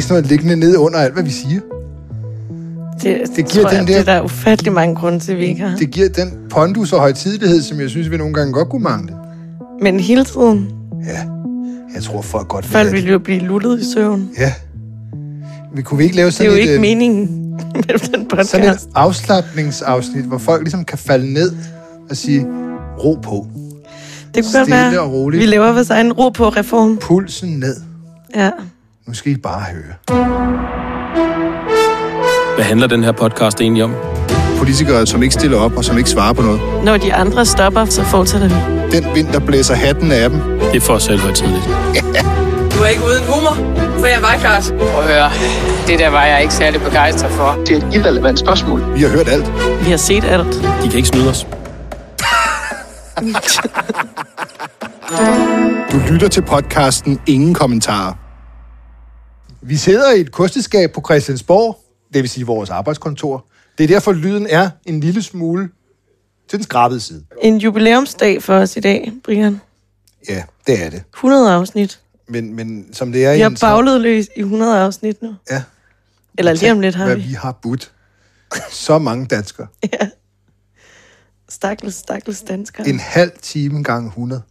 [0.00, 1.60] sådan noget liggende ned under alt, hvad vi siger.
[3.02, 5.60] Det, Det giver den jeg, der- det er der ufattelig mange grunde til, vi ikke
[5.62, 5.76] har.
[5.76, 9.14] Det giver den pondus og højtidelighed, som jeg synes, vi nogle gange godt kunne mangle.
[9.82, 10.68] Men hele tiden,
[11.06, 11.20] Ja,
[11.94, 13.12] jeg tror folk godt vil folk have vil det.
[13.12, 14.28] jo blive luttet i søvn.
[14.38, 14.52] Ja.
[15.74, 17.82] Vi kunne vi ikke lave Det er sådan jo et, ikke øh, meningen med
[18.12, 18.50] den podcast.
[18.50, 21.52] sådan et afslappningsafsnit, hvor folk ligesom kan falde ned
[22.10, 22.46] og sige,
[23.04, 23.46] ro på.
[24.34, 25.40] det kunne godt være, og roligt.
[25.40, 26.96] vi laver vores egen ro på reform.
[26.96, 27.76] Pulsen ned.
[28.36, 28.50] Ja.
[29.10, 29.94] Nu skal I bare høre.
[32.54, 33.94] Hvad handler den her podcast egentlig om?
[34.58, 36.60] Politikere, som ikke stiller op og som ikke svarer på noget.
[36.84, 38.54] Når de andre stopper, så fortsætter vi.
[38.96, 40.40] Den vind, der blæser hatten af dem.
[40.40, 41.64] Det er for os selv højtidligt.
[42.74, 43.54] Du er ikke uden humor,
[43.98, 44.74] for jeg var klart.
[44.78, 45.30] Prøv at høre,
[45.86, 47.58] det der var jeg ikke særlig begejstret for.
[47.66, 48.94] Det er et irrelevant spørgsmål.
[48.94, 49.52] Vi har hørt alt.
[49.84, 50.54] Vi har set alt.
[50.82, 51.46] De kan ikke snyde os.
[55.92, 58.29] Du lytter til podcasten Ingen Kommentarer.
[59.70, 63.46] Vi sidder i et kosteskab på Christiansborg, det vil sige vores arbejdskontor.
[63.78, 65.68] Det er derfor, lyden er en lille smule
[66.48, 67.24] til den skrabede side.
[67.42, 69.60] En jubilæumsdag for os i dag, Brian.
[70.28, 71.02] Ja, det er det.
[71.14, 72.00] 100 afsnit.
[72.28, 75.34] Men, men som det er Vi i har baglet løs i 100 afsnit nu.
[75.50, 75.62] Ja,
[76.38, 77.22] Eller lige om lidt har hvad vi.
[77.22, 77.92] vi har budt.
[78.70, 79.66] Så mange danskere.
[79.92, 80.08] Ja.
[81.48, 82.88] Stakkels, stakkels danskere.
[82.88, 84.42] En halv time gange 100.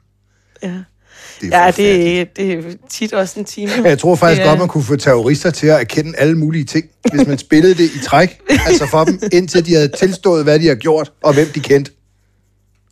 [0.64, 0.76] Ja,
[1.42, 3.72] Det ja det, det er tit også en time.
[3.84, 6.86] Jeg tror faktisk er- godt, man kunne få terrorister til at erkende alle mulige ting,
[7.14, 10.68] hvis man spillede det i træk, altså for dem, indtil de havde tilstået, hvad de
[10.68, 11.92] har gjort, og hvem de kendte.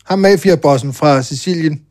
[0.06, 1.82] Ham mafiabossen fra Sicilien.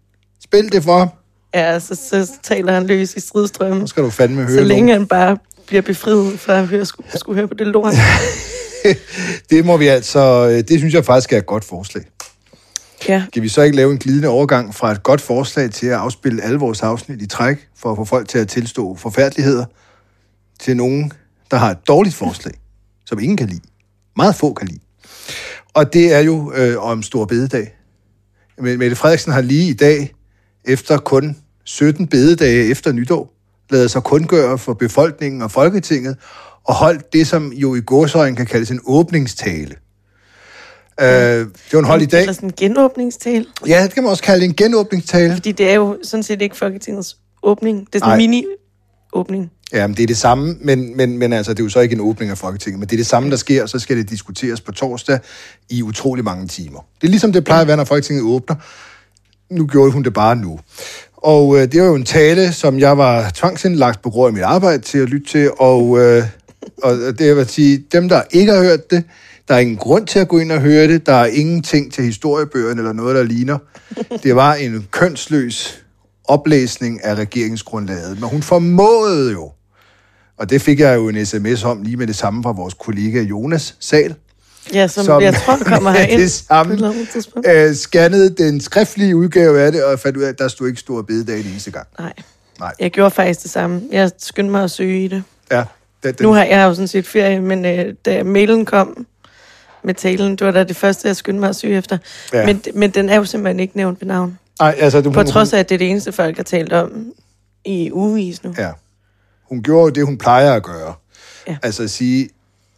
[0.44, 1.08] Spil det for ham.
[1.54, 3.78] Ja, så, så taler han løs i stridstrømmen.
[3.78, 5.00] Nu skal du fandme høre Så længe nogen.
[5.00, 7.94] han bare bliver befriet fra at høre, skulle, skulle høre på det lort.
[9.50, 10.48] Det må vi altså...
[10.50, 12.04] øh, Det synes jeg faktisk er et godt forslag.
[13.08, 15.92] Ja, Kan vi så ikke lave en glidende overgang fra et godt forslag til at
[15.92, 19.64] afspille alle vores afsnit i træk, for at få folk til at tilstå forfærdeligheder,
[20.60, 21.12] til nogen,
[21.50, 22.54] der har et dårligt forslag,
[23.04, 23.60] som ingen kan lide.
[24.16, 24.80] Meget få kan lide.
[25.74, 27.76] Og det er jo øh, om Stor Bededag.
[28.58, 30.14] Men Mette Frederiksen har lige i dag,
[30.64, 33.34] efter kun 17 bededage efter nytår,
[33.70, 36.16] lavet sig kundgøre for befolkningen og Folketinget,
[36.64, 39.74] og holdt det, som jo i godsøjen kan kaldes en åbningstale.
[41.00, 42.20] Øh, det var en hold i dag.
[42.20, 43.46] Eller sådan en genåbningstale.
[43.66, 45.34] Ja, det kan man også kalde en genåbningstale.
[45.34, 47.86] Fordi det er jo sådan set ikke Folketingets åbning.
[47.92, 49.50] Det er sådan en mini-åbning.
[49.72, 51.92] Ja, men det er det samme, men, men, men altså, det er jo så ikke
[51.92, 54.10] en åbning af Folketinget, men det er det samme, der sker, og så skal det
[54.10, 55.18] diskuteres på torsdag
[55.70, 56.86] i utrolig mange timer.
[57.00, 58.56] Det er ligesom det plejer at være, når Folketinget åbner.
[59.50, 60.60] Nu gjorde hun det bare nu.
[61.16, 64.42] Og øh, det var jo en tale, som jeg var tvangsindlagt på grund af mit
[64.42, 66.22] arbejde til at lytte til, og, øh,
[66.82, 69.04] og det vil sige, dem, der ikke har hørt det,
[69.48, 72.04] der er ingen grund til at gå ind og høre det, der er ingenting til
[72.04, 73.58] historiebøgerne eller noget, der ligner.
[74.22, 75.82] Det var en kønsløs
[76.24, 79.50] oplæsning af regeringsgrundlaget, men hun formåede jo
[80.38, 83.22] og det fik jeg jo en sms om lige med det samme fra vores kollega
[83.22, 84.14] Jonas Sal,
[84.74, 86.78] Ja, som, Som- jeg tror kommer herind det samme.
[87.46, 90.80] øh, scannede den skriftlige udgave af det, og fandt ud af, at der stod ikke
[90.80, 91.86] stor bededag den eneste gang.
[91.98, 92.12] Nej,
[92.60, 92.72] Nej.
[92.80, 93.82] jeg gjorde faktisk det samme.
[93.92, 95.22] Jeg skyndte mig at søge i det.
[95.50, 95.64] Ja,
[96.02, 99.06] den, den, Nu har jeg jo sådan set ferie, men øh, da mailen kom
[99.86, 101.98] med talen, det var da det første, jeg skyndte mig at søge efter.
[102.32, 102.46] Ja.
[102.46, 104.38] Men, men den er jo simpelthen ikke nævnt ved navn.
[104.60, 107.12] Ej, altså, du, På trods af, at det er det eneste, folk har talt om
[107.64, 108.54] i ugevis nu.
[108.58, 108.70] Ja.
[109.42, 110.94] Hun gjorde jo det, hun plejer at gøre.
[111.48, 111.56] Ja.
[111.62, 112.28] Altså at sige,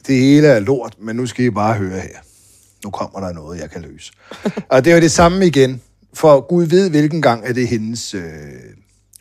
[0.06, 2.18] det hele er lort, men nu skal I bare høre her.
[2.84, 4.12] Nu kommer der noget, jeg kan løse.
[4.70, 5.82] og det er jo det samme igen.
[6.14, 8.22] For Gud ved, hvilken gang er det hendes øh,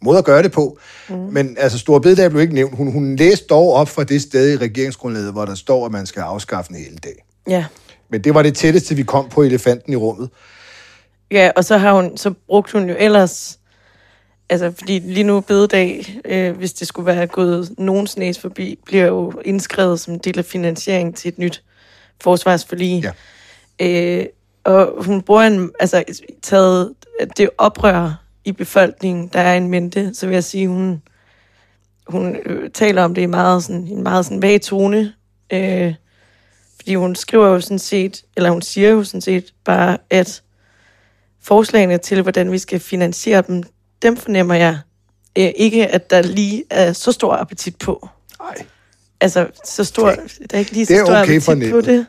[0.01, 0.79] måde at gøre det på.
[1.09, 1.15] Mm.
[1.15, 2.77] Men altså, Store Bededag blev ikke nævnt.
[2.77, 6.05] Hun, hun læste dog op fra det sted i regeringsgrundlaget, hvor der står, at man
[6.05, 7.26] skal afskaffe en hel dag.
[7.49, 7.65] Ja.
[8.09, 10.29] Men det var det tætteste, vi kom på elefanten i rummet.
[11.31, 13.59] Ja, og så har hun, så brugt hun jo ellers,
[14.49, 19.05] altså fordi lige nu bededag, øh, hvis det skulle være gået nogen næs forbi, bliver
[19.05, 21.63] jo indskrevet som del af finansiering til et nyt
[22.21, 23.03] forsvarsforlig.
[23.03, 23.11] Ja.
[24.19, 24.25] Øh,
[24.63, 26.03] og hun bruger en, altså
[26.41, 26.93] taget
[27.37, 31.01] det oprør i befolkningen, der er en mente, så vil jeg sige, hun,
[32.07, 35.13] hun øh, taler om det i meget sådan, en meget sådan vag tone,
[35.53, 35.93] øh,
[36.87, 40.41] fordi hun skriver jo sådan set, eller hun siger jo sådan set bare, at
[41.43, 43.63] forslagene til, hvordan vi skal finansiere dem,
[44.01, 44.79] dem fornemmer jeg
[45.37, 48.09] øh, ikke, at der lige er så stor appetit på.
[48.39, 48.65] Nej.
[49.21, 50.21] Altså, så stor, Okay.
[50.51, 51.71] der er ikke lige så Det stor okay appetit fornemmet.
[51.71, 52.05] på det.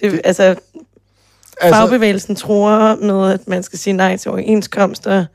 [0.00, 0.42] det altså,
[1.60, 5.26] Altså, fagbevægelsen tror med, at man skal sige nej til overenskomster.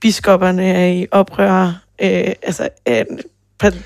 [0.00, 1.82] Biskopperne er i oprør.
[2.02, 3.04] Øh, altså, øh,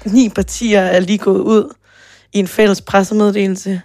[0.05, 1.75] ni partier er lige gået ud
[2.33, 3.83] i en fælles pressemeddelelse.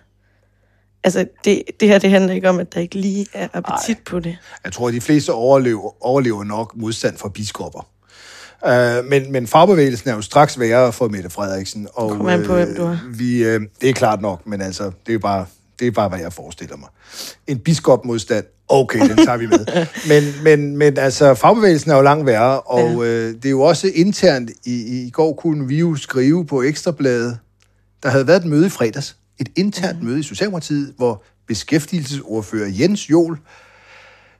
[1.03, 4.19] Altså, det, det her, det handler ikke om, at der ikke lige er appetit på
[4.19, 4.37] det.
[4.63, 7.87] jeg tror, at de fleste overlever, overlever nok modstand fra biskopper.
[8.65, 11.87] Uh, men, men fagbevægelsen er jo straks værre for Mette Frederiksen.
[11.93, 12.97] Og, Kom an på, hvem du er.
[13.09, 15.45] vi, uh, det er klart nok, men altså, det er bare,
[15.79, 16.89] det er bare hvad jeg forestiller mig.
[17.47, 19.65] En biskopmodstand, okay, den tager vi med.
[20.11, 23.09] men, men, men altså, fagbevægelsen er jo langt værre, og ja.
[23.09, 24.51] øh, det er jo også internt.
[24.65, 27.39] I, I går kunne vi jo skrive på Ekstrabladet,
[28.03, 33.09] der havde været et møde i fredags, et internt møde i Socialdemokratiet, hvor beskæftigelsesordfører Jens
[33.09, 33.39] Jol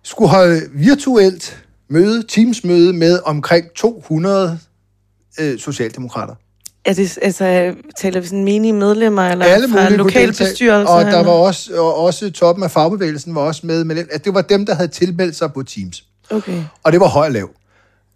[0.04, 4.60] skulle holde virtuelt møde, teamsmøde med omkring 200
[5.40, 6.36] øh, socialdemokrater.
[6.86, 10.50] Er det, altså, taler vi sådan menige medlemmer, eller Alle fra mulige kunne lokal deltage,
[10.50, 10.90] bestyrelse?
[10.90, 14.34] Og der var også, og også toppen af fagbevægelsen var også med, men at det
[14.34, 16.04] var dem, der havde tilmeldt sig på Teams.
[16.30, 16.64] Okay.
[16.84, 17.50] Og det var høj og lav.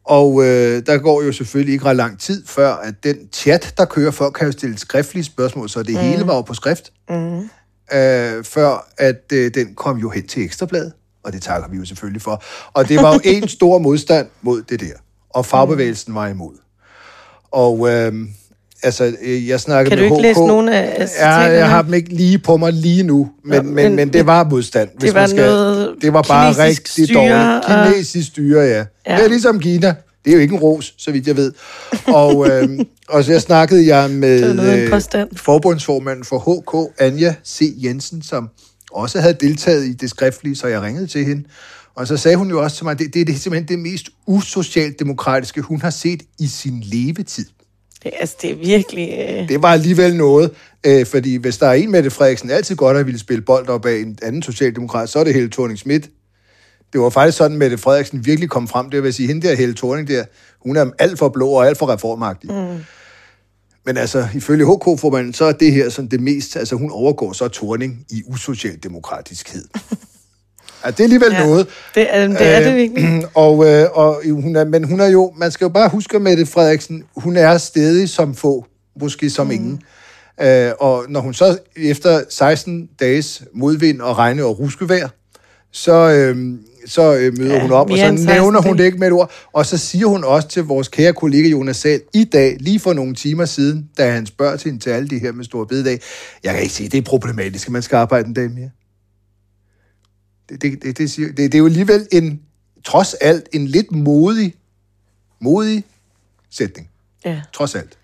[0.06, 3.86] Og øh, der går jo selvfølgelig ikke ret lang tid, før at den chat, der
[3.86, 6.02] kører, folk kan jo stille skriftlige spørgsmål, så det mm.
[6.02, 7.40] hele var jo på skrift, mm.
[7.94, 10.94] øh, før at øh, den kom jo hen til Ekstrabladet,
[11.24, 12.44] og det takker vi jo selvfølgelig for.
[12.74, 14.94] Og det var jo en stor modstand mod det der,
[15.30, 16.56] og fagbevægelsen var imod.
[17.52, 18.14] Og øh,
[18.84, 20.22] altså, øh, jeg snakkede Kan du med ikke HK.
[20.22, 21.54] læse nogen af Ja, citaterne?
[21.54, 24.26] jeg har dem ikke lige på mig lige nu, men, Nå, men, men- men det
[24.26, 24.90] var modstand.
[25.00, 27.94] Hvis var man skal, noget det var bare rigtig styre, dårligt.
[27.94, 28.68] Kinesisk styre, ja.
[28.78, 28.86] Ja.
[29.08, 29.16] ja.
[29.18, 29.96] Det er ligesom Kina.
[30.26, 31.54] Det er jo ikke en ros, så vidt jeg ved.
[32.08, 32.70] Og, øh,
[33.10, 37.74] og så jeg snakkede jeg Det med øh, forbundsformanden for HK, Anja C.
[37.84, 38.50] Jensen, som
[38.92, 41.44] også havde deltaget i det skriftlige, så jeg ringede til hende.
[41.96, 44.10] Og så sagde hun jo også til mig, at det, det er simpelthen det mest
[44.28, 47.46] usocialdemokratiske, hun har set i sin levetid.
[48.04, 49.14] Det, altså, det er virkelig...
[49.30, 50.52] Øh, Det var alligevel noget,
[50.86, 53.86] øh, fordi hvis der er en Mette Frederiksen altid godt har ville spille bold op
[53.86, 56.10] af en anden socialdemokrat, så er det Helle thorning Schmidt.
[56.94, 58.90] Det var faktisk sådan, Mette Frederiksen virkelig kom frem.
[58.90, 60.24] Det vil sige, hende der Helle Thorning der,
[60.60, 62.52] hun er alt for blå og alt for reformagtig.
[62.52, 62.78] Mm.
[63.86, 67.48] Men altså, ifølge HK-formanden, så er det her sådan det mest, altså hun overgår så
[67.48, 69.66] Thorning i usocialdemokratiskhed.
[70.86, 71.46] ja, det er alligevel Ja.
[71.46, 71.68] noget.
[71.96, 73.24] det, er, det er det Øh, virkelig.
[73.34, 76.46] Og, øh, og hun er, men hun er jo, man skal jo bare huske, Mette
[76.46, 78.66] Frederiksen, hun er stedig som få,
[79.02, 79.52] måske som mm.
[79.52, 79.82] ingen.
[80.42, 85.10] Øh, og når hun så efter 16 dages modvind og regne og ruskevejr,
[85.72, 86.54] så, øh,
[86.88, 89.08] så øh, møder Ja, hun op, og så end 16 nævner hun det ikke med
[89.08, 89.32] et ord.
[89.54, 92.94] Og så siger hun også til vores kære kollega Jonas Sahl i dag, lige for
[92.94, 96.00] nogle timer siden, da han spørger til hende til alle de her med store bededag,
[96.44, 98.70] jeg kan ikke sige, det er problematisk, at man skal arbejde en dag mere.
[100.52, 102.42] Det, det, det, det, siger, det, det er jo alligevel en,
[102.84, 104.56] trods alt, en lidt modig,
[105.40, 105.84] modig
[106.50, 106.90] sætning.
[107.26, 107.42] Ja.
[107.54, 107.98] Trods alt.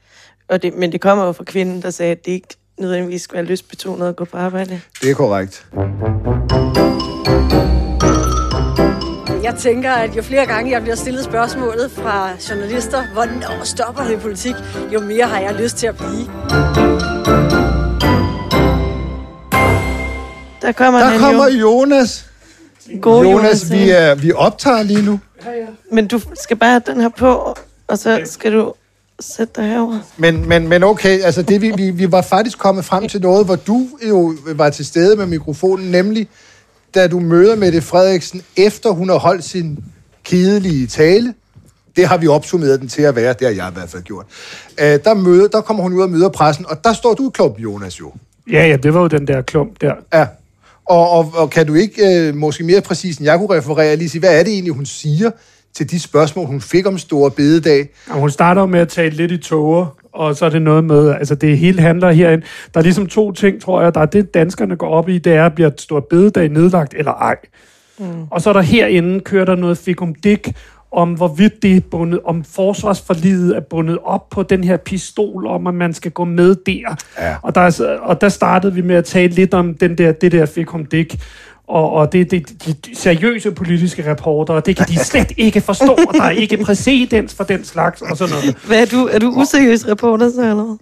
[0.47, 2.47] Og det, men det kommer jo fra kvinden, der sagde, at det ikke
[2.79, 4.81] nødvendigvis skal være lystbetonet at gå på arbejde.
[5.01, 5.67] Det er korrekt.
[9.43, 14.13] Jeg tænker, at jo flere gange jeg bliver stillet spørgsmålet fra journalister, hvornår stopper det
[14.13, 14.55] i politik,
[14.93, 16.25] jo mere har jeg lyst til at blive.
[20.61, 21.59] Der kommer Der han kommer jo.
[21.59, 22.29] Jonas.
[23.01, 25.19] God Jonas, vi, er, vi optager lige nu.
[25.91, 27.55] Men du skal bare have den her på,
[27.87, 28.73] og så skal du
[29.19, 29.99] sætte dig herover.
[30.17, 33.45] Men, men, men okay, altså det, vi, vi, vi var faktisk kommet frem til noget,
[33.45, 36.27] hvor du jo var til stede med mikrofonen, nemlig
[36.95, 39.83] da du møder Mette Frederiksen, efter hun har holdt sin
[40.23, 41.33] kedelige tale.
[41.95, 44.25] Det har vi opsummeret den til at være, det har jeg i hvert fald gjort.
[44.81, 47.31] Uh, der, møder, der kommer hun ud og møder pressen, og der står du i
[47.33, 48.11] klumpen, Jonas, jo.
[48.51, 49.93] Ja, ja, det var jo den der klump der.
[50.13, 50.25] Ja.
[50.89, 54.09] Og, og, og kan du ikke, øh, måske mere præcis end jeg kunne referere, lige
[54.09, 55.31] sige, hvad er det egentlig, hun siger
[55.73, 57.89] til de spørgsmål, hun fik om store bededag?
[58.09, 61.13] Og hun starter med at tale lidt i tåger, og så er det noget med,
[61.13, 62.45] altså det hele handler herinde.
[62.73, 63.95] Der er ligesom to ting, tror jeg.
[63.95, 67.35] Der er det, danskerne går op i, det er, bliver stor bededag nedlagt eller ej.
[67.99, 68.05] Mm.
[68.31, 70.47] Og så er der herinde, kører der noget fikum dik,
[70.91, 75.67] om hvorvidt det er bundet, om forsvarsforlidet er bundet op på den her pistol, om
[75.67, 76.95] at man skal gå med der.
[77.19, 77.35] Ja.
[77.41, 80.31] Og, der er, og der startede vi med at tale lidt om den der, det
[80.31, 81.19] der fikum dik.
[81.67, 85.97] Og, og det, det de seriøse politiske reportere, det kan de slet ikke forstå.
[86.13, 88.55] Der er ikke præcedens for den slags og sådan noget.
[88.67, 89.09] Hvad er du?
[89.11, 90.77] Er du useriøs reporter så, eller?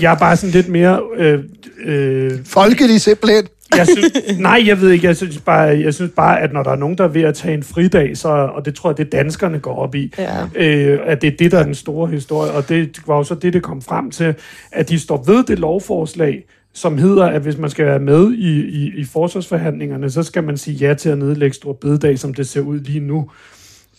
[0.00, 1.00] Jeg er bare sådan lidt mere...
[1.16, 1.38] Øh,
[1.84, 3.44] øh, Folkelig simpelthen.
[3.76, 5.06] Jeg synes, nej, jeg ved ikke.
[5.06, 7.34] Jeg synes, bare, jeg synes bare, at når der er nogen, der er ved at
[7.34, 10.44] tage en fridag, så, og det tror jeg, det danskerne går op i, Ja.
[10.54, 12.52] øh, at det er det, der er den store historie.
[12.52, 14.34] Og det var jo så det, det kom frem til,
[14.72, 16.44] at de står ved det lovforslag,
[16.74, 20.56] som hedder, at hvis man skal være med i, i, i forsvarsforhandlingerne, så skal man
[20.56, 23.30] sige ja til at nedlægge stor bededag, som det ser ud lige nu.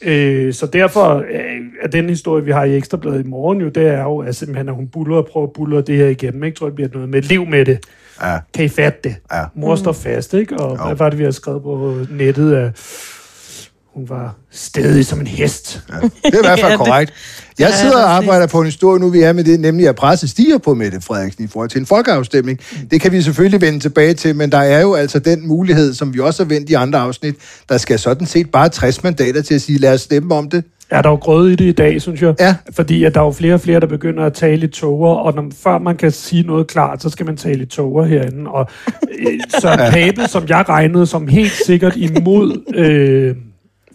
[0.06, 3.88] Øh, så derfor øh, er den historie, vi har i Ekstrabladet i morgen, jo, det
[3.88, 6.44] er jo, at simpelthen, at hun buller og prøver at buller det her igennem.
[6.44, 6.54] Ikke?
[6.54, 7.80] Jeg tror, det bliver noget med liv med det.
[8.24, 8.38] Ja.
[8.54, 9.16] Kan I fatte det?
[9.34, 9.44] Ja.
[9.56, 10.58] Mor står fast, ikke?
[10.58, 10.86] Og Jo.
[10.86, 12.56] hvad var det, vi har skrevet på nettet?
[12.56, 12.72] At
[13.94, 15.82] hun var stedig som en hest.
[15.90, 17.14] Ja, det er i hvert fald korrekt.
[17.60, 20.30] Jeg sidder og arbejder på en historie nu, vi er med det, nemlig at presset
[20.30, 22.60] stiger på Mette Frederiksen i forhold til en folkeafstemning.
[22.92, 26.14] Det kan vi selvfølgelig vende tilbage til, men der er jo altså den mulighed, som
[26.14, 27.36] vi også har vendt i andre afsnit,
[27.70, 30.64] der skal sådan set bare 60 mandater til at sige, lad os stemme om det.
[30.92, 32.36] Ja, der er jo grøde i det i dag, synes jeg.
[32.40, 32.56] Ja.
[32.72, 35.36] Fordi at der er jo flere og flere, der begynder at tale i toger, og
[35.36, 38.52] når, før man kan sige noget klart, så skal man tale i toger herinde.
[38.52, 38.68] Og
[39.20, 43.36] øh, Søren Pape, som jeg regnede som helt sikkert imod øh,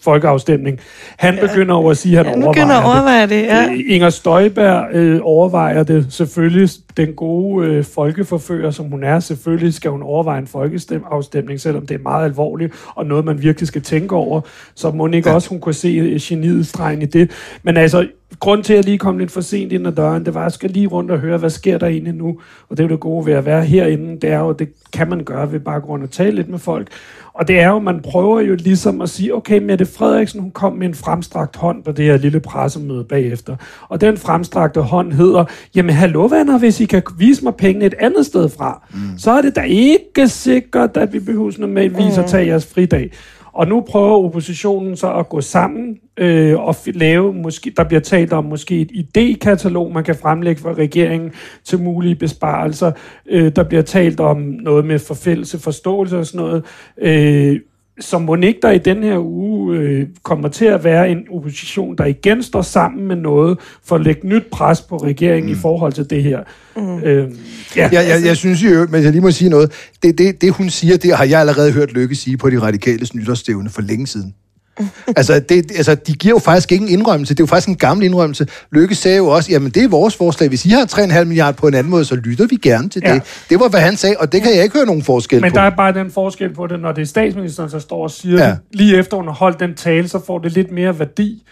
[0.04, 0.78] folkeafstemning,
[1.18, 2.92] han begynder over at sige, at han Ja, overvejer begynder at det.
[2.94, 3.72] overveje det, ja.
[3.72, 6.68] Øh, Inger Støjberg øh, overvejer det selvfølgelig.
[6.96, 11.94] Den gode øh, folkeforfører, som hun er, selvfølgelig skal hun overveje en folkeafstemning, selvom det
[11.94, 14.40] er meget alvorligt, og noget, man virkelig skal tænke over.
[14.74, 15.34] Så må ikke ja.
[15.34, 17.30] også hun kunne se øh, genietstregen i det.
[17.62, 18.06] Men altså,
[18.40, 20.44] grund til, at jeg lige kom lidt for sent ind ad døren, det var, at
[20.44, 22.38] jeg skal lige rundt og høre, hvad sker der egentlig nu?
[22.68, 25.08] Og det er jo det gode ved at være herinde, det er jo, det kan
[25.08, 26.88] man gøre ved bare at gå rundt og tale lidt med folk.
[27.34, 30.72] Og det er jo, man prøver jo ligesom at sige, okay, Mette Frederiksen, hun kom
[30.72, 33.56] med en fremstrakt hånd på det her lille pressemøde bagefter.
[33.88, 37.94] Og den fremstrakte hånd hedder, jamen hallo venner, hvis I kan vise mig pengene et
[37.98, 39.18] andet sted fra, mm.
[39.18, 43.10] så er det da ikke sikkert, at vi behøver normalvis at tage jeres fridag.
[43.52, 48.32] Og nu prøver oppositionen så at gå sammen øh, og lave, måske, der bliver talt
[48.32, 51.30] om måske et idékatalog, man kan fremlægge for regeringen
[51.64, 52.92] til mulige besparelser.
[53.30, 56.64] Øh, der bliver talt om noget med forfældelse, forståelse og sådan noget.
[56.98, 57.60] Øh,
[58.00, 61.96] så må ikke der i den her uge øh, kommer til at være en opposition,
[61.96, 65.58] der igen står sammen med noget for at lægge nyt pres på regeringen mm.
[65.58, 66.40] i forhold til det her.
[66.76, 66.98] Mm.
[66.98, 67.30] Øh,
[67.76, 69.72] ja, Jeg, jeg, jeg synes jo, men jeg lige må sige noget.
[70.02, 73.06] Det, det, det, hun siger, det har jeg allerede hørt Lykke sige på de radikale
[73.14, 74.34] nytårsstævne for længe siden.
[75.16, 77.34] altså, det, altså, de giver jo faktisk ikke en indrømmelse.
[77.34, 78.46] Det er jo faktisk en gammel indrømmelse.
[78.72, 80.48] Lykke sagde jo også, jamen det er vores forslag.
[80.48, 83.14] Hvis I har 3,5 milliarder på en anden måde, så lytter vi gerne til Ja.
[83.14, 83.22] det.
[83.50, 85.54] Det var, hvad han sagde, og det kan jeg ikke høre nogen forskel Men på.
[85.56, 88.38] der er bare den forskel på det, når det er statsministeren, der står og siger
[88.38, 88.44] Ja.
[88.44, 88.50] ja.
[88.50, 91.42] det, lige efter hun har holdt den tale, så får det lidt mere værdi,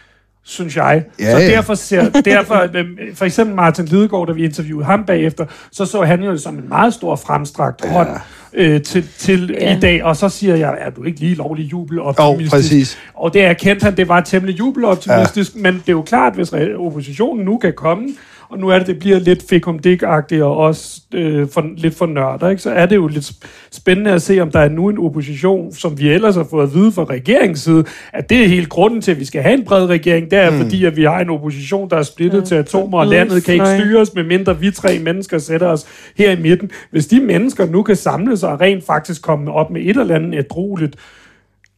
[0.45, 1.05] synes jeg.
[1.21, 1.47] Ja, så ja.
[1.51, 6.03] derfor ser, derfor, øhm, for eksempel Martin Lidegaard, da vi interviewede ham bagefter, så så
[6.03, 8.09] han jo som en meget stor fremstrakt hånd
[8.53, 9.77] øh, til, til Ja.
[9.77, 12.53] i dag, og så siger jeg, er du ikke lige lovlig jubeloptimistisk?
[12.53, 12.99] Jo, præcis.
[13.15, 15.61] Og det erkendte han, det var temmelig jubeloptimistisk, ja.
[15.61, 18.09] men det er jo klart, hvis oppositionen nu kan komme,
[18.53, 22.07] og nu er det, det bliver lidt fikum agtigt og også øh, for, lidt for
[22.07, 22.63] nørder, ikke?
[22.63, 25.73] så er det jo lidt sp- spændende at se, om der er nu en opposition,
[25.73, 29.01] som vi ellers har fået at vide fra regeringens side, at det er helt grunden
[29.01, 30.57] til, at vi skal have en bred regering, det er mm.
[30.57, 33.55] fordi, at vi har en opposition, der er splittet ja, til atomer, og landet kan
[33.55, 36.71] ikke styres, medmindre vi tre mennesker sætter os her i midten.
[36.91, 40.15] Hvis de mennesker nu kan samle sig og rent faktisk komme op med et eller
[40.15, 40.97] andet ædrueligt,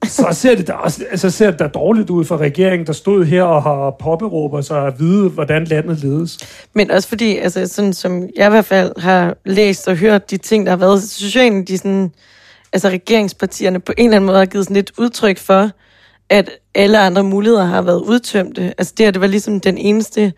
[0.06, 3.24] så ser det da også, altså ser det da dårligt ud for regeringen, der stod
[3.24, 6.38] her og har påberåber sig at vide, hvordan landet ledes.
[6.74, 10.36] Men også fordi, altså sådan som jeg i hvert fald har læst og hørt de
[10.36, 12.12] ting, der har været, så synes jeg egentlig, de sådan,
[12.72, 15.70] altså regeringspartierne på en eller anden måde har givet sådan lidt udtryk for,
[16.30, 18.74] at alle andre muligheder har været udtømte.
[18.78, 20.32] Altså det her, det var ligesom den eneste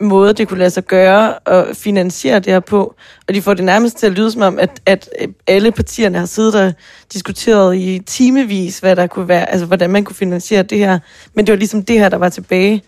[0.00, 2.94] måde, det kunne lade sig gøre og finansiere det her på.
[3.28, 5.08] Og de får det nærmest til at lyde som om, at, at
[5.46, 6.72] alle partierne har siddet og
[7.12, 10.98] diskuteret i timevis, hvad der kunne være, altså hvordan man kunne finansiere det her.
[11.34, 12.82] Men det var ligesom det her, der var tilbage.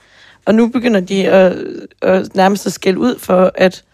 [0.45, 1.57] Og nu begynder de at,
[2.03, 3.85] at nærmest at skælde ud for, at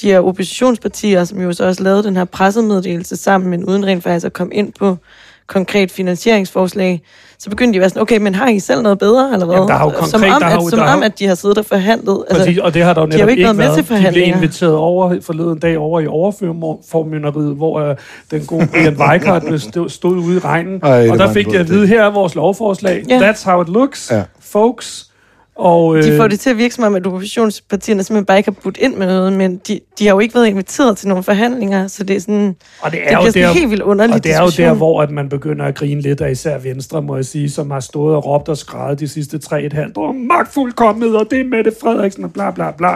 [0.00, 4.02] de her oppositionspartier, som jo så også lavede den her pressemeddelelse sammen, men uden rent
[4.02, 4.96] faktisk at komme ind på
[5.46, 7.02] konkret finansieringsforslag,
[7.38, 9.54] så begyndte de at være sådan, okay, men har I selv noget bedre, eller hvad?
[9.56, 11.02] Jamen, der har jo som konkret- om, der har jo- at, som der har om,
[11.02, 12.24] at de har siddet og forhandlet.
[12.30, 14.06] Altså, Præcis, og det har der jo de har netop jo ikke været med til
[14.06, 17.96] De blev inviteret over forleden dag over i overformynderiet, hvor uh,
[18.30, 20.80] den gode Brian Weikart blev stod, stod ude i regnen.
[20.82, 23.04] Ej, og der fik jeg at vide, her er vores lovforslag.
[23.08, 23.30] Ja.
[23.32, 24.22] That's how it looks, Ja.
[24.40, 25.08] folks.
[25.56, 28.50] Og, øh, De får det til at virke som om, at oppositionspartierne simpelthen bare ikke
[28.50, 31.22] har budt ind med noget, men de, de har jo ikke været inviteret til nogle
[31.24, 32.56] forhandlinger, så det er sådan...
[32.80, 34.48] Og det Det er jo bliver sådan der, helt vildt underlig Og det er jo
[34.56, 37.70] der, hvor at man begynder at grine lidt af især Venstre, må jeg sige, som
[37.70, 40.12] har stået og råbt og skrevet de sidste tre et halvt år.
[40.12, 42.90] Magtfuldkommet, og det er Mette Frederiksen, og bla bla bla.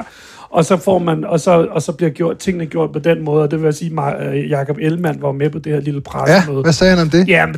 [0.51, 3.43] Og så får man, og så, og så bliver gjort, tingene gjort på den måde,
[3.43, 6.11] og det vil jeg sige, at Jacob Ellemann var med på det her lille Ja,
[6.11, 6.63] pressemøde.
[6.63, 7.29] hvad sagde han om det?
[7.29, 7.57] Ja, men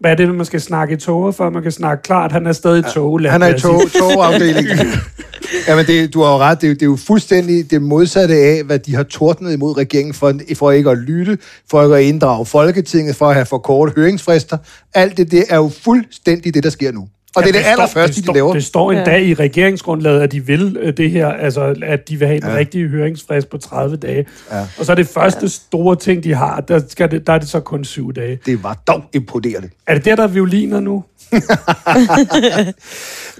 [0.00, 2.32] hvad er det, man skal snakke i toget, før man kan snakke klart?
[2.32, 3.32] Han er stadig i togland.
[3.32, 4.78] Han er i tog, togafdelingen.
[5.68, 6.60] Jamen, det, du har jo ret.
[6.60, 9.76] Det er, jo- det er jo fuldstændig det modsatte af, hvad de har tordnet imod
[9.76, 11.38] regeringen for, for ikke at lytte,
[11.70, 14.58] for ikke at inddrage Folketinget, for at have for korte høringsfrister.
[14.94, 17.08] Alt det, det er jo fuldstændig det, der sker nu.
[17.36, 18.52] Og det er det står- allerførste, det de står, laver.
[18.52, 18.98] Det står Ja.
[18.98, 22.48] endda i regeringsgrundlaget, at de vil øh, det her, altså at de vil have en
[22.50, 22.54] ja.
[22.56, 24.26] rigtig høringsfrist på 30 dage.
[24.52, 24.60] Ja.
[24.78, 25.48] Og så er det første ja.
[25.48, 28.38] store ting, de har, der, skal det, der er det så kun syv dage.
[28.46, 29.68] Det var dog imponerende.
[29.86, 31.04] Er det der, der er violiner nu?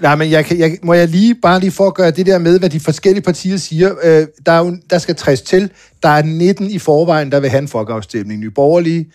[0.01, 2.37] Nej, men jeg, kan, jeg, må jeg lige, bare lige for at gøre det der
[2.37, 3.91] med, hvad de forskellige partier siger.
[4.03, 5.69] Øh, der, er jo, der skal træs til.
[6.03, 8.39] Der er 19 i forvejen, der vil have en folkeafstemning.
[8.41, 9.05] Nye Borgerlige,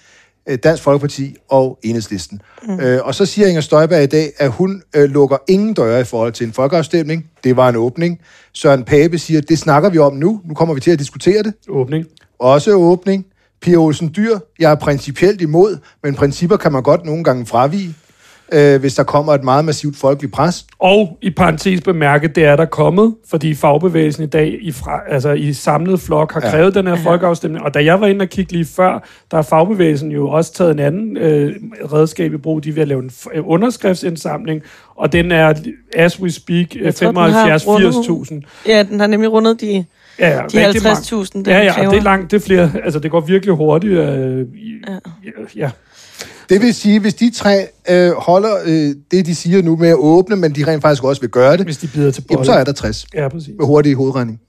[0.65, 2.41] Dansk Folkeparti og Enhedslisten.
[2.67, 2.81] Mm.
[2.81, 6.05] Øh, og så siger Inger Støjberg i dag, at hun øh, lukker ingen døre i
[6.05, 7.27] forhold til en folkeafstemning.
[7.45, 8.21] Det var en åbning.
[8.53, 10.41] Søren Pape siger, det snakker vi om nu.
[10.45, 11.55] Nu kommer vi til at diskutere det.
[11.69, 12.07] Åbning.
[12.39, 13.27] Også åbning.
[13.61, 17.95] Pia Olsen Dyr, jeg er principielt imod, men principper kan man godt nogle gange fravige.
[18.55, 20.67] Øh, hvis der kommer et meget massivt folkeligt pres.
[20.79, 25.33] Og i parentes bemærket, det er der kommet, fordi fagbevægelsen i dag i, fra, altså
[25.33, 26.51] i samlet flok har Ja.
[26.51, 27.65] krævet den her folkeafstemning.
[27.65, 28.93] Og da jeg var inde og kigge lige før,
[29.31, 31.53] der har fagbevægelsen jo også taget en anden øh,
[31.93, 32.65] redskab i brug.
[32.65, 34.63] De er ved at lave en øh, underskriftsindsamling,
[34.97, 35.55] og den er,
[35.95, 38.41] as we speak, øh, Jeg tror, den har 75-80.000.
[38.69, 39.85] Ja, den har nemlig rundet de,
[40.19, 41.23] Ja, ja, de rigtig mange.
[41.25, 41.91] 50.000, den Ja, ja, kræver.
[41.91, 43.93] det er langt, det er flere, altså det går virkelig hurtigt.
[43.93, 44.47] Øh,
[44.89, 44.93] ja.
[45.57, 45.71] ja.
[46.49, 49.95] Det vil sige, hvis de tre øh, holder øh, det, de siger nu med at
[49.97, 52.47] åbne, men de rent faktisk også vil gøre det, Hvis de bider til jamen, bolle.
[52.47, 53.51] så er der 60 Ja, præcis.
[53.59, 54.41] med hurtig hovedregning.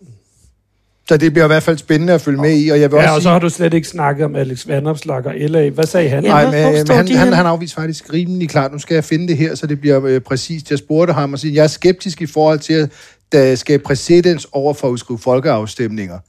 [1.07, 3.03] Så det bliver i hvert fald spændende at følge med i, og jeg vil Ja,
[3.03, 3.31] også og så sige...
[3.31, 5.69] har du slet ikke snakket om Alex Vanopslagh og LA.
[5.69, 6.23] Hvad sagde han?
[6.23, 8.71] Ja, Nej, men, står han, han, han afviste faktisk rimelig klart.
[8.71, 10.69] Nu skal jeg finde det her, så det bliver øh, præcist.
[10.71, 12.89] Jeg spurgte ham og siger, jeg er skeptisk i forhold til at
[13.31, 16.19] der skal præcedens over for at udskrive folkeafstemninger.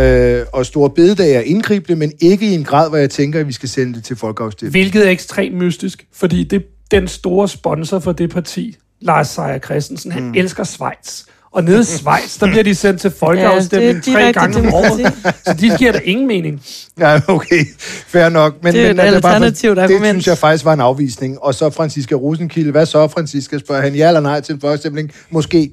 [0.00, 3.46] Øh, og Store Bededag er indgribende, men ikke i en grad, hvor jeg tænker, at
[3.48, 4.70] vi skal sende det til folkeafstemning.
[4.72, 10.12] Hvilket er ekstremt mystisk, fordi det, den store sponsor for det parti, Lars Seier Christensen,
[10.12, 10.34] han mm.
[10.34, 11.22] elsker Schweiz.
[11.52, 14.74] Og nede i Schweiz, der bliver de sendt til folkeafstemning Ja, det tre gange om
[14.74, 15.12] året.
[15.44, 16.62] Så de giver der ingen mening.
[16.98, 17.64] Ja, okay.
[18.06, 18.62] Fair nok.
[18.62, 20.14] Men, Det er men et bare for- alternativt Det argument.
[20.14, 21.42] synes jeg faktisk var en afvisning.
[21.42, 22.70] Og så Franziska Rosenkilde.
[22.70, 23.58] Hvad så, Franziska?
[23.58, 25.10] Spørger han ja eller nej til en folkeafstemning?
[25.30, 25.70] Måske.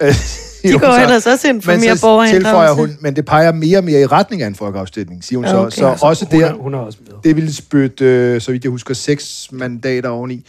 [0.00, 0.08] Øh,
[0.62, 1.02] De går så.
[1.02, 2.74] ellers også ind for men mere så tilføjer borgerinddragelse.
[2.74, 5.56] hun, men det peger mere og mere i retning af en folkeafstemning, siger hun så.
[5.56, 5.70] Okay.
[5.70, 7.14] Så Altså, også Hun er, der, hun er også med.
[7.24, 10.46] det ville spytte, øh, så vidt jeg husker, seks mandater oveni.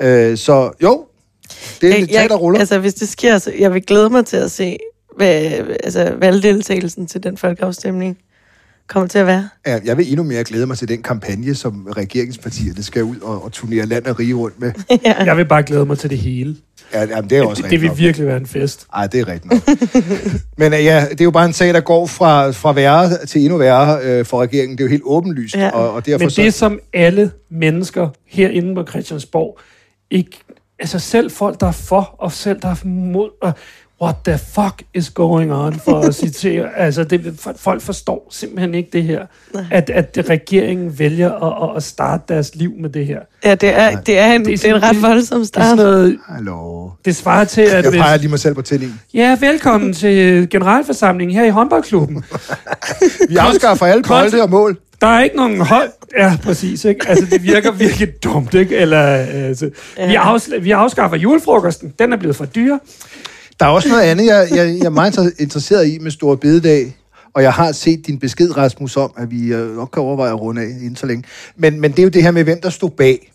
[0.00, 1.04] Øh, så jo,
[1.80, 2.60] det er Jeg- tag, der ruller.
[2.60, 4.78] Altså, hvis det sker, så jeg vil glæde mig til at se,
[5.16, 5.50] hvad
[5.84, 8.18] altså, valgdeltagelsen til den folkeafstemning
[8.88, 9.48] kommer til at være.
[9.66, 13.44] Ja, jeg vil endnu mere glæde mig til den kampagne, som regeringspartierne skal ud og,
[13.44, 14.72] og turnere land og rige rundt med.
[15.04, 15.24] ja.
[15.24, 16.56] Jeg vil bare glæde mig til det hele.
[16.94, 17.98] Ja, jamen, det er også Det, det rigtigt vil nok.
[17.98, 18.86] virkelig være en fest.
[18.94, 19.62] Ej, det er rigtigt nok.
[20.58, 23.40] Men øh, ja, det er jo bare en sag, der går fra, fra værre til
[23.42, 24.78] endnu værre øh, for regeringen.
[24.78, 25.56] Det er jo helt åbenlyst.
[25.56, 25.68] Ja.
[25.68, 29.58] Og, og derfor Men så, det, som alle mennesker herinde på Christiansborg,
[30.10, 30.38] ikke,
[30.78, 33.52] altså selv folk, der er for, og selv der er mod, og
[34.02, 38.88] what the fuck is going on, for at citere, altså det, folk forstår simpelthen ikke
[38.92, 39.26] det her,
[39.70, 43.18] at, at regeringen vælger at, at- starte deres liv med det her.
[43.44, 45.56] ja, det er, det er, en, Det er det er en sådan- ret voldsom Det
[45.56, 45.76] er sådan start.
[45.76, 46.88] noget, Hallo.
[47.04, 49.00] det svarer til, at Jeg peger lige mig selv på tillingen.
[49.14, 52.24] ja, velkommen til generalforsamlingen her i håndboldklubben.
[53.28, 54.78] Vi afskaffer alle Kost- bolde og mål.
[55.00, 55.90] Der er ikke nogen hold...
[56.18, 57.08] Ja, præcis, ikke?
[57.08, 58.76] Altså, det virker virkelig dumt, ikke?
[58.76, 60.06] Eller, altså, ja.
[60.06, 61.92] vi, afs- vi afskaffer julefrokosten.
[61.98, 62.76] Den er blevet for dyr.
[63.62, 66.36] Der er også noget andet, jeg, jeg, jeg er meget inter- interesseret i med Store
[66.36, 66.96] Bededag.
[67.34, 70.40] Og jeg har set din besked, Rasmus, om, at vi øh, nok kan overveje at
[70.40, 71.24] runde af inden så længe.
[71.56, 73.32] Men, men det er jo det her med, hvem der stod bag.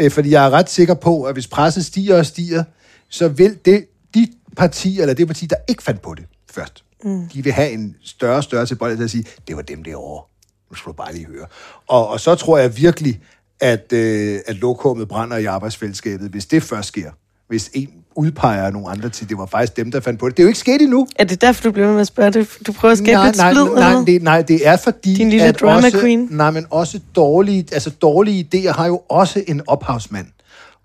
[0.00, 2.64] Øh, fordi jeg er ret sikker på, at hvis presset stiger og stiger,
[3.08, 7.28] så vil det, de partier, eller det parti, der ikke fandt på det først, mm.
[7.28, 10.24] de vil have en større og større tilbøjelighed til at sige, det var dem derovre.
[10.70, 11.46] Nu skal du bare lige høre.
[11.88, 13.20] Og, og så tror jeg virkelig,
[13.60, 17.10] at, øh, at lokummet brænder i arbejdsfællesskabet, hvis det først sker.
[17.48, 20.36] Hvis en udpeger nogle andre til, det var faktisk dem, der fandt på det.
[20.36, 21.06] Det er jo ikke sket endnu.
[21.16, 22.48] Er det derfor, du bliver med at spørge det?
[22.66, 23.64] Du prøver at skabe nej, lidt nej, splid?
[23.64, 24.04] nej, eller?
[24.04, 26.28] det, nej, det er fordi, Din lille at drama også, queen.
[26.30, 30.26] Nej, men også dårlige, altså dårlige idéer har jo også en ophavsmand.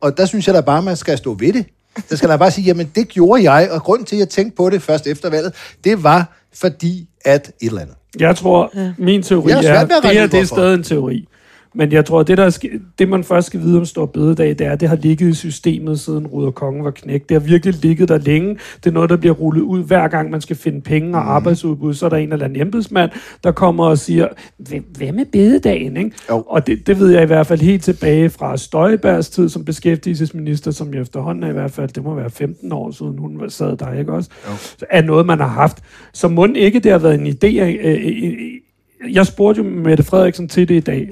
[0.02, 1.66] Og der synes jeg da bare, man skal stå ved det.
[2.10, 4.56] Der skal der bare sige, jamen det gjorde jeg, og grunden til, at jeg tænkte
[4.56, 7.96] på det først efter valget, det var fordi, at et eller andet.
[8.20, 8.94] Jeg tror, ja.
[8.98, 11.28] min teori Jeg er, at det her det er stadig en teori.
[11.76, 12.58] Men jeg tror, det, der er
[13.00, 15.34] det man først skal vide om Stor Bededag, det er, at det har ligget i
[15.34, 17.30] systemet, siden Ruder Kongen var knægt.
[17.30, 18.50] Det har virkelig ligget der længe.
[18.84, 21.16] Det er noget, der bliver rullet ud, hver gang man skal finde penge Mhm.
[21.16, 21.94] og arbejdsudbud.
[21.94, 23.12] Så er der en eller anden embedsmand,
[23.44, 25.98] der kommer og siger, "Hvem- hvad med bededagen?
[25.98, 26.12] Ikke?
[26.30, 26.44] Jo.
[26.48, 30.72] Og det, det ved jeg i hvert fald helt tilbage fra Støjbergs tid som beskæftigelsesminister,
[30.72, 33.78] som jeg efterhånden er i hvert fald, det må være 15 år siden, hun sad
[33.78, 34.30] der, ikke også?
[34.48, 34.52] Jo.
[34.90, 35.78] Er noget, man har haft.
[36.14, 37.62] Så må ikke det har været en idé.
[37.62, 41.10] Øh, øh, øh, jeg spurgte jo Mette Frederiksen til det i dag.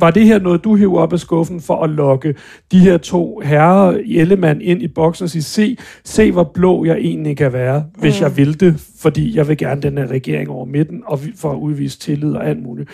[0.00, 2.34] Var det her noget, du hæver op af skuffen for at lokke
[2.72, 6.84] de her to herrer i Ellemann ind i boksen og sige, se, se hvor blå
[6.84, 10.50] jeg egentlig kan være, hvis jeg vil det, fordi jeg vil gerne den her regering
[10.50, 12.90] over midten, og for at udvise tillid og alt muligt.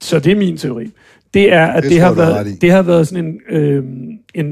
[0.00, 0.90] Så det er min teori.
[1.34, 3.84] Det er, at Det det, har, været, det har været sådan en, øh,
[4.34, 4.46] en,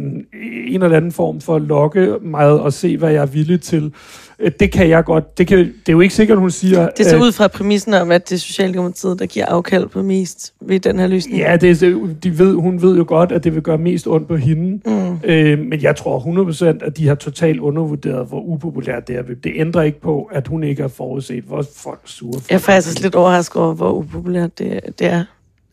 [0.68, 3.92] en eller anden form for at lokke mig og se, hvad jeg er villig til.
[4.38, 5.38] Øh, Det kan jeg godt.
[5.38, 6.88] Det, kan, det er jo ikke sikkert, hun siger...
[6.88, 9.88] Det er så øh, ud fra præmissen om, at det er Socialdemokratiet, der giver afkald
[9.88, 11.38] på mest ved den her løsning.
[11.38, 14.06] Ja, det er, så- de ved, hun ved jo godt, at det vil gøre mest
[14.06, 14.80] ondt på hende.
[14.86, 15.18] Mm.
[15.24, 16.18] Øh, men jeg tror
[16.80, 19.22] 100%, at de har totalt undervurderet, hvor upopulært det er.
[19.22, 22.32] Det ændrer ikke på, at hun ikke har forudset, hvor folk sure.
[22.40, 25.24] For Jeg er faktisk lidt overrasket over, hvor upopulært det, det er.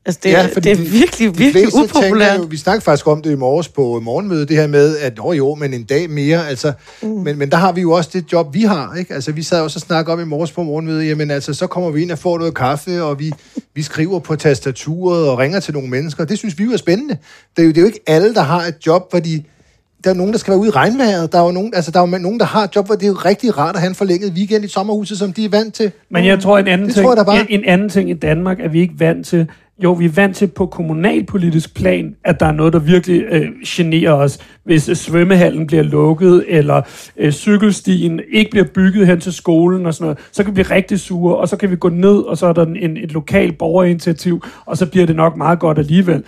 [0.09, 2.37] Altså, det, Ja, det er virkelig, De virkelig upopulært.
[2.37, 5.37] jo, vi snakkede faktisk om det i morges på morgenmødet, det her med, at åh
[5.37, 7.09] jo, men en dag mere, altså, mm.
[7.09, 9.13] men, men der har vi jo også det job, vi har, ikke?
[9.13, 11.89] Altså, vi sad også og snakkede om i morges på morgenmødet, jamen altså, så kommer
[11.89, 13.31] vi ind og får noget kaffe, og vi,
[13.75, 16.25] vi skriver på tastaturet og ringer til nogle mennesker.
[16.25, 17.17] Det synes vi jo er spændende.
[17.55, 19.43] Det er jo, det er jo ikke alle, der har et job, hvor de...
[20.03, 21.31] Der er nogen, der skal være ude i regnvejret.
[21.31, 23.03] Der er jo nogen, altså, der er jo nogen, der har et job, hvor det
[23.03, 25.73] er jo rigtig rart at have en forlænget weekend i sommerhuset, som de er vant
[25.73, 25.91] til.
[26.11, 28.69] Men jeg tror, en anden, Det ting, tror jeg en anden ting i Danmark er
[28.69, 29.47] vi ikke vant til.
[29.83, 33.47] Jo, vi er vant til på kommunalpolitisk plan, at der er noget, der virkelig øh,
[33.65, 34.39] generer os.
[34.63, 36.81] Hvis øh, svømmehallen bliver lukket, eller
[37.17, 40.75] øh, cykelstien ikke bliver bygget hen til skolen og sådan noget, så kan vi blive
[40.75, 43.57] rigtig sure, og så kan vi gå ned, og så er der en, et lokalt
[43.57, 46.23] borgerinitiativ, og så bliver det nok meget godt alligevel.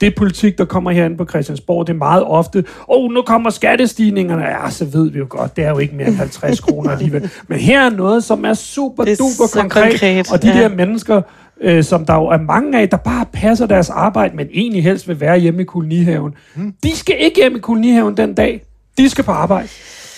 [0.00, 3.50] Det politik, der kommer herinde på Christiansborg, det er meget ofte, åh, oh, nu kommer
[3.50, 4.42] skattestigningerne.
[4.42, 7.30] Ja, så ved vi jo godt, det er jo ikke mere end 50 kroner alligevel.
[7.48, 10.62] Men her er noget, som er super er duper konkret, konkret, og de ja.
[10.62, 11.22] der mennesker,
[11.62, 15.08] øh, som der jo er mange af, der bare passer deres arbejde, men egentlig helst
[15.08, 16.34] vil være hjemme i kolonihaven.
[16.54, 16.74] Hmm.
[16.82, 18.64] De skal ikke hjem i kolonihaven den dag.
[18.98, 19.68] De skal på arbejde.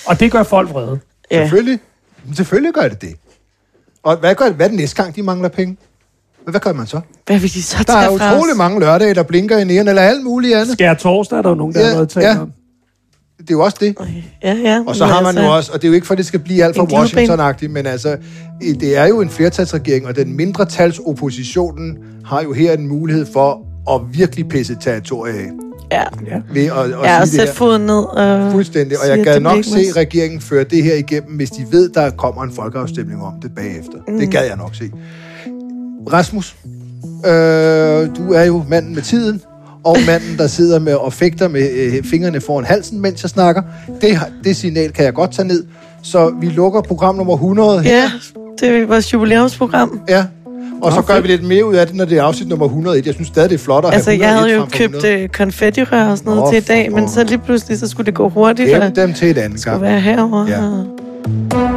[0.06, 0.98] Og det gør folk vrede.
[1.30, 1.40] Ja.
[1.42, 1.78] Selvfølgelig.
[2.34, 3.14] Selvfølgelig gør det det.
[4.02, 5.76] Og hvad, gør, hvad er det næste gang, de mangler penge?
[6.42, 7.00] Hvad hvad gør man så?
[7.26, 8.58] Hvad vil de så Der tage er fra utrolig os?
[8.58, 10.72] mange lørdage, der blinker i næren, eller alt muligt andet.
[10.72, 12.40] Skær torsdag er der jo nogen, der Ja, har noget at tale ja.
[12.40, 12.52] om.
[13.44, 13.96] Det er jo også det.
[14.42, 14.82] Ja, ja.
[14.86, 16.26] Og så har man altså, jo også, og det er jo ikke for, at det
[16.26, 16.86] skal blive alt for.
[16.86, 18.16] Washington-agtigt, men altså,
[18.80, 24.00] det er jo en flertalsregering, og den mindretalsoppositionen har jo her en mulighed for at
[24.18, 25.50] virkelig pisse territoriet af.
[25.92, 26.02] Ja,
[26.52, 28.04] Ved at, at ja og sige det sætte foden ned.
[28.04, 29.96] Og Fuldstændig, og jeg gad nok se mindst.
[29.96, 33.98] regeringen føre det her igennem, hvis de ved, der kommer en folkeafstemning om det bagefter.
[34.08, 34.18] Mm.
[34.18, 34.90] Det gad jeg nok se.
[36.12, 36.56] Rasmus,
[37.26, 39.42] øh, du er jo manden med tiden,
[39.84, 43.62] og manden, der sidder med og fægter med øh, fingrene foran halsen, mens jeg snakker.
[44.00, 45.64] Det, det signal kan jeg godt tage ned.
[46.02, 47.96] Så vi lukker program nummer 100 her.
[47.96, 48.10] Ja,
[48.60, 50.00] det er vores jubilæumsprogram.
[50.08, 50.24] ja.
[50.82, 51.22] Og så Nå, gør fedt.
[51.24, 53.06] vi lidt mere ud af det, når det er afsnit nummer 101.
[53.06, 55.22] Jeg synes stadig, det er flot at Altså, have jeg 101 havde jo købt 100.
[55.22, 57.88] øh, konfettirør og sådan noget Nå, til i dag, for men så lige pludselig, så
[57.88, 59.82] skulle det gå hurtigt, Gem dem til et andet skulle gang.
[59.82, 60.46] være herovre.
[60.48, 61.73] Ja.